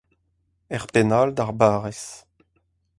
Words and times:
er 0.75 0.83
penn 0.93 1.15
all 1.19 1.31
d'ar 1.37 1.53
barrez 1.59 2.01